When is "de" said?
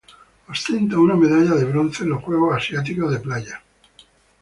1.53-1.63, 3.11-3.19